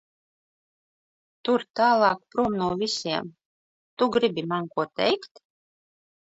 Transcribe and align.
Tur 1.49 1.65
tālāk 1.81 2.25
prom 2.37 2.57
no 2.63 2.71
visiem. 2.81 3.31
Tu 4.01 4.11
gribi 4.19 4.49
man 4.57 4.75
ko 4.77 4.91
teikt? 5.03 5.47